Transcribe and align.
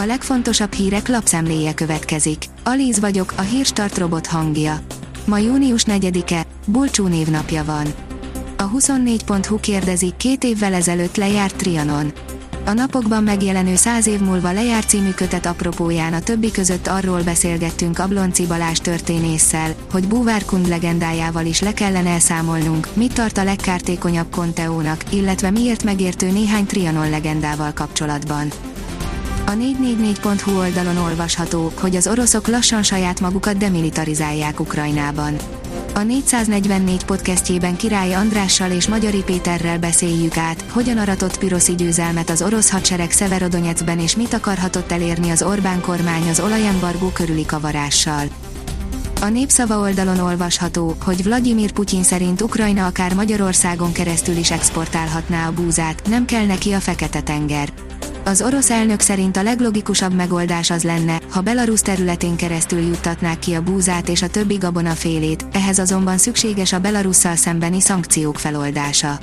A 0.00 0.06
legfontosabb 0.06 0.72
hírek 0.72 1.08
lapszemléje 1.08 1.74
következik. 1.74 2.44
Alíz 2.64 3.00
vagyok, 3.00 3.32
a 3.36 3.40
hírstart 3.40 3.98
robot 3.98 4.26
hangja. 4.26 4.80
Ma 5.24 5.38
június 5.38 5.84
4-e, 5.86 6.46
Bulcsú 6.66 7.06
névnapja 7.06 7.64
van. 7.64 7.86
A 8.56 8.70
24.hu 8.70 9.60
kérdezi, 9.60 10.12
két 10.16 10.44
évvel 10.44 10.74
ezelőtt 10.74 11.16
lejárt 11.16 11.56
Trianon. 11.56 12.12
A 12.64 12.72
napokban 12.72 13.22
megjelenő 13.22 13.76
száz 13.76 14.06
év 14.06 14.20
múlva 14.20 14.52
lejárt 14.52 14.88
című 14.88 15.10
kötet 15.10 15.46
apropóján 15.46 16.12
a 16.12 16.20
többi 16.20 16.50
között 16.50 16.86
arról 16.86 17.22
beszélgettünk 17.22 17.98
Ablonci 17.98 18.46
Balázs 18.46 18.78
történésszel, 18.78 19.74
hogy 19.90 20.08
Búvárkund 20.08 20.68
legendájával 20.68 21.46
is 21.46 21.60
le 21.60 21.72
kellene 21.72 22.10
elszámolnunk, 22.10 22.88
mit 22.94 23.14
tart 23.14 23.38
a 23.38 23.44
legkártékonyabb 23.44 24.30
Conteónak, 24.30 25.12
illetve 25.12 25.50
miért 25.50 25.84
megértő 25.84 26.30
néhány 26.30 26.66
Trianon 26.66 27.10
legendával 27.10 27.72
kapcsolatban. 27.72 28.48
A 29.48 29.50
444.hu 29.50 30.58
oldalon 30.58 30.96
olvasható, 30.96 31.72
hogy 31.80 31.96
az 31.96 32.06
oroszok 32.06 32.48
lassan 32.48 32.82
saját 32.82 33.20
magukat 33.20 33.56
demilitarizálják 33.56 34.60
Ukrajnában. 34.60 35.36
A 35.94 36.02
444 36.02 37.04
podcastjében 37.04 37.76
Király 37.76 38.14
Andrással 38.14 38.70
és 38.70 38.88
Magyari 38.88 39.22
Péterrel 39.22 39.78
beszéljük 39.78 40.36
át, 40.36 40.64
hogyan 40.70 40.98
aratott 40.98 41.38
Piroszi 41.38 41.74
győzelmet 41.74 42.30
az 42.30 42.42
orosz 42.42 42.70
hadsereg 42.70 43.10
Szeverodonyecben 43.10 43.98
és 43.98 44.16
mit 44.16 44.32
akarhatott 44.32 44.92
elérni 44.92 45.30
az 45.30 45.42
Orbán 45.42 45.80
kormány 45.80 46.28
az 46.28 46.40
olajembargó 46.40 47.08
körüli 47.08 47.46
kavarással. 47.46 48.24
A 49.20 49.28
népszava 49.28 49.78
oldalon 49.78 50.18
olvasható, 50.18 50.96
hogy 51.04 51.22
Vladimir 51.22 51.72
Putyin 51.72 52.02
szerint 52.02 52.42
Ukrajna 52.42 52.86
akár 52.86 53.14
Magyarországon 53.14 53.92
keresztül 53.92 54.36
is 54.36 54.50
exportálhatná 54.50 55.46
a 55.46 55.52
búzát, 55.52 56.08
nem 56.08 56.24
kell 56.24 56.46
neki 56.46 56.72
a 56.72 56.80
Fekete-tenger. 56.80 57.72
Az 58.28 58.42
orosz 58.42 58.70
elnök 58.70 59.00
szerint 59.00 59.36
a 59.36 59.42
leglogikusabb 59.42 60.14
megoldás 60.14 60.70
az 60.70 60.82
lenne, 60.82 61.20
ha 61.30 61.40
Belarus 61.40 61.80
területén 61.80 62.36
keresztül 62.36 62.78
juttatnák 62.78 63.38
ki 63.38 63.54
a 63.54 63.62
búzát 63.62 64.08
és 64.08 64.22
a 64.22 64.28
többi 64.28 64.54
gabonafélét, 64.54 65.46
ehhez 65.52 65.78
azonban 65.78 66.18
szükséges 66.18 66.72
a 66.72 66.78
Belarusszal 66.78 67.36
szembeni 67.36 67.80
szankciók 67.80 68.38
feloldása. 68.38 69.18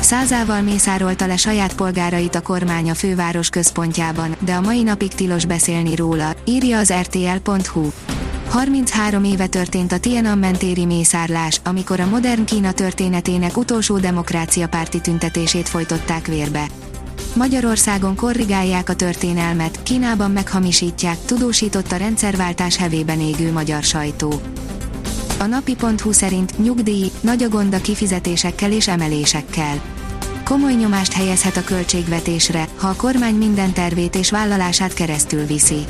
Százával 0.00 0.62
mészárolta 0.62 1.26
le 1.26 1.36
saját 1.36 1.74
polgárait 1.74 2.34
a 2.34 2.42
kormány 2.42 2.90
a 2.90 2.94
főváros 2.94 3.48
központjában, 3.48 4.36
de 4.38 4.54
a 4.54 4.60
mai 4.60 4.82
napig 4.82 5.14
tilos 5.14 5.44
beszélni 5.44 5.96
róla, 5.96 6.34
írja 6.44 6.78
az 6.78 6.92
rtl.hu. 6.92 7.88
33 8.48 9.24
éve 9.24 9.46
történt 9.46 9.92
a 9.92 9.98
Tiananmen 9.98 10.52
téri 10.52 10.84
mészárlás, 10.84 11.60
amikor 11.64 12.00
a 12.00 12.06
modern 12.06 12.44
Kína 12.44 12.72
történetének 12.72 13.56
utolsó 13.56 13.98
demokrácia 13.98 14.68
párti 14.68 15.00
tüntetését 15.00 15.68
folytották 15.68 16.26
vérbe. 16.26 16.66
Magyarországon 17.34 18.14
korrigálják 18.14 18.88
a 18.88 18.94
történelmet, 18.94 19.82
Kínában 19.82 20.30
meghamisítják, 20.30 21.16
tudósított 21.24 21.92
a 21.92 21.96
rendszerváltás 21.96 22.76
hevében 22.76 23.20
égő 23.20 23.52
magyar 23.52 23.82
sajtó. 23.82 24.40
A 25.38 25.44
napi.hu 25.44 26.12
szerint 26.12 26.58
nyugdíj, 26.58 27.10
nagy 27.20 27.42
a 27.42 27.48
gond 27.48 27.74
a 27.74 27.80
kifizetésekkel 27.80 28.72
és 28.72 28.88
emelésekkel. 28.88 29.80
Komoly 30.44 30.74
nyomást 30.74 31.12
helyezhet 31.12 31.56
a 31.56 31.64
költségvetésre, 31.64 32.68
ha 32.76 32.88
a 32.88 32.96
kormány 32.96 33.34
minden 33.34 33.72
tervét 33.72 34.16
és 34.16 34.30
vállalását 34.30 34.94
keresztül 34.94 35.46
viszi. 35.46 35.84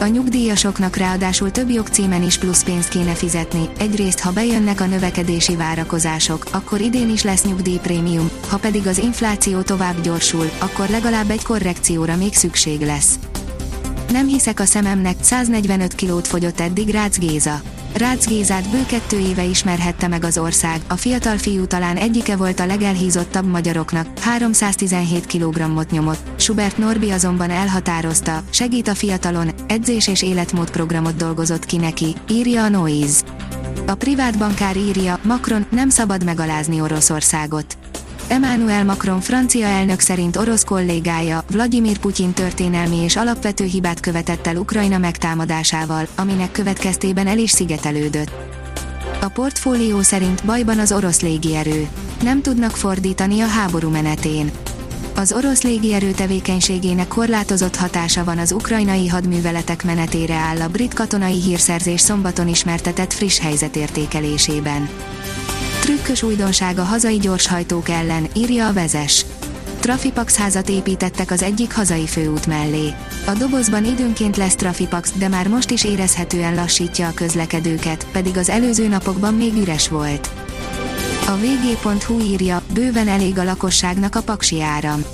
A 0.00 0.06
nyugdíjasoknak 0.06 0.96
ráadásul 0.96 1.50
több 1.50 1.70
jogcímen 1.70 2.22
is 2.22 2.38
plusz 2.38 2.64
pénzt 2.64 2.88
kéne 2.88 3.14
fizetni, 3.14 3.68
egyrészt 3.78 4.20
ha 4.20 4.32
bejönnek 4.32 4.80
a 4.80 4.86
növekedési 4.86 5.56
várakozások, 5.56 6.44
akkor 6.52 6.80
idén 6.80 7.10
is 7.10 7.22
lesz 7.22 7.44
nyugdíjprémium, 7.44 8.30
ha 8.48 8.56
pedig 8.56 8.86
az 8.86 8.98
infláció 8.98 9.60
tovább 9.60 10.00
gyorsul, 10.00 10.50
akkor 10.58 10.88
legalább 10.88 11.30
egy 11.30 11.42
korrekcióra 11.42 12.16
még 12.16 12.34
szükség 12.34 12.80
lesz. 12.80 13.18
Nem 14.10 14.26
hiszek 14.26 14.60
a 14.60 14.64
szememnek, 14.64 15.16
145 15.20 15.94
kilót 15.94 16.26
fogyott 16.26 16.60
eddig 16.60 16.88
Rácz 16.88 17.18
Géza. 17.18 17.62
Rácz 17.94 18.26
Gézát 18.26 18.70
bő 18.70 18.86
kettő 18.86 19.18
éve 19.18 19.44
ismerhette 19.44 20.08
meg 20.08 20.24
az 20.24 20.38
ország, 20.38 20.80
a 20.88 20.96
fiatal 20.96 21.38
fiú 21.38 21.66
talán 21.66 21.96
egyike 21.96 22.36
volt 22.36 22.60
a 22.60 22.66
legelhízottabb 22.66 23.46
magyaroknak, 23.46 24.18
317 24.18 25.26
kg-ot 25.26 25.90
nyomott, 25.90 26.40
Schubert 26.40 26.78
Norbi 26.78 27.10
azonban 27.10 27.50
elhatározta, 27.50 28.42
segít 28.50 28.88
a 28.88 28.94
fiatalon, 28.94 29.50
edzés 29.66 30.08
és 30.08 30.22
életmódprogramot 30.22 31.16
dolgozott 31.16 31.64
ki 31.64 31.76
neki, 31.76 32.14
írja 32.28 32.62
a 32.62 32.68
Noise. 32.68 33.22
A 33.86 33.94
privát 33.94 34.38
bankár 34.38 34.76
írja, 34.76 35.18
Macron, 35.22 35.66
nem 35.70 35.88
szabad 35.88 36.24
megalázni 36.24 36.80
Oroszországot. 36.80 37.76
Emmanuel 38.28 38.84
Macron 38.84 39.20
francia 39.20 39.66
elnök 39.66 40.00
szerint 40.00 40.36
orosz 40.36 40.64
kollégája, 40.64 41.44
Vladimir 41.50 41.98
Putyin 41.98 42.32
történelmi 42.32 42.96
és 42.96 43.16
alapvető 43.16 43.64
hibát 43.64 44.00
követett 44.00 44.46
el 44.46 44.56
Ukrajna 44.56 44.98
megtámadásával, 44.98 46.06
aminek 46.14 46.52
következtében 46.52 47.26
el 47.26 47.38
is 47.38 47.50
szigetelődött. 47.50 48.30
A 49.20 49.28
portfólió 49.28 50.02
szerint 50.02 50.44
bajban 50.44 50.78
az 50.78 50.92
orosz 50.92 51.20
légierő. 51.20 51.88
Nem 52.22 52.42
tudnak 52.42 52.76
fordítani 52.76 53.40
a 53.40 53.46
háború 53.46 53.88
menetén. 53.88 54.50
Az 55.16 55.32
orosz 55.32 55.62
légierő 55.62 56.10
tevékenységének 56.10 57.08
korlátozott 57.08 57.76
hatása 57.76 58.24
van 58.24 58.38
az 58.38 58.52
ukrajnai 58.52 59.08
hadműveletek 59.08 59.84
menetére 59.84 60.34
áll 60.34 60.60
a 60.60 60.68
brit 60.68 60.94
katonai 60.94 61.40
hírszerzés 61.40 62.00
szombaton 62.00 62.48
ismertetett 62.48 63.12
friss 63.12 63.38
helyzetértékelésében. 63.38 64.88
Trükkös 66.04 66.22
újdonság 66.22 66.78
a 66.78 66.82
hazai 66.82 67.18
gyorshajtók 67.18 67.88
ellen, 67.88 68.28
írja 68.34 68.68
a 68.68 68.72
vezes. 68.72 69.24
Trafipax 69.80 70.36
házat 70.36 70.68
építettek 70.68 71.30
az 71.30 71.42
egyik 71.42 71.74
hazai 71.74 72.06
főút 72.06 72.46
mellé. 72.46 72.92
A 73.26 73.32
dobozban 73.32 73.84
időnként 73.84 74.36
lesz 74.36 74.54
Trafipax, 74.54 75.12
de 75.12 75.28
már 75.28 75.48
most 75.48 75.70
is 75.70 75.84
érezhetően 75.84 76.54
lassítja 76.54 77.08
a 77.08 77.14
közlekedőket, 77.14 78.06
pedig 78.12 78.36
az 78.36 78.48
előző 78.48 78.88
napokban 78.88 79.34
még 79.34 79.56
üres 79.56 79.88
volt. 79.88 80.30
A 81.26 81.36
vg.hu 81.36 82.20
írja, 82.20 82.62
bőven 82.72 83.08
elég 83.08 83.38
a 83.38 83.44
lakosságnak 83.44 84.14
a 84.14 84.22
paksi 84.22 84.62
áram. 84.62 85.04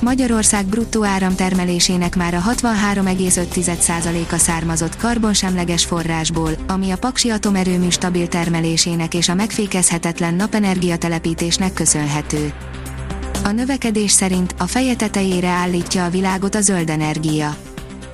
Magyarország 0.00 0.66
bruttó 0.66 1.04
áramtermelésének 1.04 2.16
már 2.16 2.34
a 2.34 2.42
63,5%-a 2.42 4.36
származott 4.36 4.96
karbonsemleges 4.96 5.84
forrásból, 5.84 6.50
ami 6.66 6.90
a 6.90 6.96
Paksi 6.96 7.30
atomerőmű 7.30 7.88
stabil 7.88 8.28
termelésének 8.28 9.14
és 9.14 9.28
a 9.28 9.34
megfékezhetetlen 9.34 10.34
napenergia 10.34 10.96
telepítésnek 10.96 11.72
köszönhető. 11.72 12.52
A 13.44 13.50
növekedés 13.50 14.10
szerint 14.10 14.54
a 14.58 14.66
feje 14.66 14.96
tetejére 14.96 15.48
állítja 15.48 16.04
a 16.04 16.10
világot 16.10 16.54
a 16.54 16.60
zöld 16.60 16.90
energia. 16.90 17.56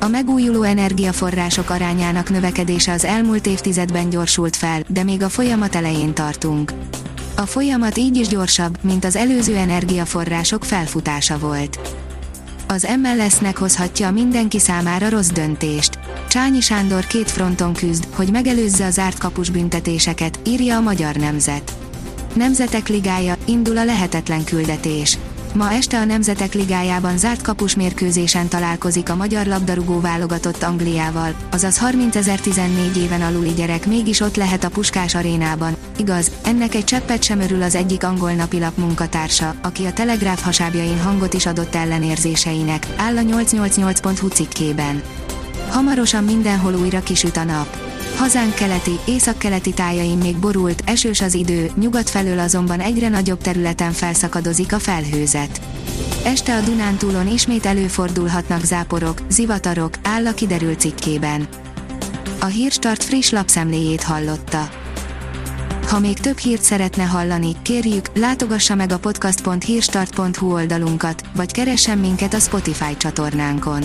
A 0.00 0.08
megújuló 0.08 0.62
energiaforrások 0.62 1.70
arányának 1.70 2.30
növekedése 2.30 2.92
az 2.92 3.04
elmúlt 3.04 3.46
évtizedben 3.46 4.08
gyorsult 4.08 4.56
fel, 4.56 4.82
de 4.88 5.02
még 5.02 5.22
a 5.22 5.28
folyamat 5.28 5.74
elején 5.74 6.14
tartunk. 6.14 6.72
A 7.36 7.46
folyamat 7.46 7.96
így 7.96 8.16
is 8.16 8.28
gyorsabb, 8.28 8.78
mint 8.82 9.04
az 9.04 9.16
előző 9.16 9.56
energiaforrások 9.56 10.64
felfutása 10.64 11.38
volt. 11.38 11.78
Az 12.68 12.86
MLS-nek 12.98 13.58
hozhatja 13.58 14.10
mindenki 14.10 14.58
számára 14.58 15.08
rossz 15.08 15.28
döntést. 15.28 15.98
Csányi 16.28 16.60
Sándor 16.60 17.06
két 17.06 17.30
fronton 17.30 17.72
küzd, 17.72 18.06
hogy 18.14 18.30
megelőzze 18.30 18.84
az 18.84 18.98
árt 18.98 19.18
kapus 19.18 19.50
büntetéseket, 19.50 20.38
írja 20.46 20.76
a 20.76 20.80
Magyar 20.80 21.14
Nemzet. 21.14 21.72
Nemzetek 22.34 22.88
Ligája, 22.88 23.36
indul 23.44 23.78
a 23.78 23.84
lehetetlen 23.84 24.44
küldetés. 24.44 25.18
Ma 25.54 25.72
este 25.72 25.98
a 25.98 26.04
Nemzetek 26.04 26.54
Ligájában 26.54 27.18
zárt 27.18 27.42
kapus 27.42 27.74
mérkőzésen 27.74 28.48
találkozik 28.48 29.10
a 29.10 29.14
magyar 29.14 29.46
labdarúgó 29.46 30.00
válogatott 30.00 30.62
Angliával, 30.62 31.34
azaz 31.50 31.80
30.014 31.80 32.96
éven 32.96 33.22
aluli 33.22 33.52
gyerek 33.52 33.86
mégis 33.86 34.20
ott 34.20 34.36
lehet 34.36 34.64
a 34.64 34.68
Puskás 34.68 35.14
arénában. 35.14 35.76
Igaz, 35.96 36.30
ennek 36.44 36.74
egy 36.74 36.84
cseppet 36.84 37.22
sem 37.22 37.40
örül 37.40 37.62
az 37.62 37.74
egyik 37.74 38.04
angol 38.04 38.32
napilap 38.32 38.76
munkatársa, 38.76 39.54
aki 39.62 39.84
a 39.84 39.92
Telegráf 39.92 40.42
hasábjain 40.42 41.00
hangot 41.00 41.34
is 41.34 41.46
adott 41.46 41.74
ellenérzéseinek, 41.74 42.86
áll 42.96 43.16
a 43.16 43.20
888.hu 43.20 44.28
cikkében. 44.28 45.02
Hamarosan 45.70 46.24
mindenhol 46.24 46.74
újra 46.74 47.02
kisüt 47.02 47.36
a 47.36 47.44
nap. 47.44 47.76
Hazánk 48.16 48.54
keleti, 48.54 48.98
északkeleti 49.06 49.72
tájain 49.72 50.18
még 50.18 50.36
borult, 50.36 50.82
esős 50.86 51.20
az 51.20 51.34
idő, 51.34 51.70
nyugat 51.76 52.10
felől 52.10 52.38
azonban 52.38 52.80
egyre 52.80 53.08
nagyobb 53.08 53.40
területen 53.40 53.92
felszakadozik 53.92 54.72
a 54.72 54.78
felhőzet. 54.78 55.60
Este 56.24 56.56
a 56.56 56.60
Dunántúlon 56.60 57.28
ismét 57.32 57.66
előfordulhatnak 57.66 58.64
záporok, 58.64 59.18
zivatarok, 59.28 59.94
áll 60.02 60.26
a 60.26 60.34
kiderült 60.34 60.80
cikkében. 60.80 61.48
A 62.40 62.46
Hírstart 62.46 63.04
friss 63.04 63.30
lapszemléjét 63.30 64.02
hallotta. 64.02 64.68
Ha 65.88 65.98
még 65.98 66.18
több 66.18 66.38
hírt 66.38 66.62
szeretne 66.62 67.02
hallani, 67.02 67.56
kérjük, 67.62 68.10
látogassa 68.14 68.74
meg 68.74 68.92
a 68.92 68.98
podcast.hírstart.hu 68.98 70.52
oldalunkat, 70.52 71.22
vagy 71.36 71.52
keressen 71.52 71.98
minket 71.98 72.34
a 72.34 72.38
Spotify 72.38 72.96
csatornánkon 72.96 73.84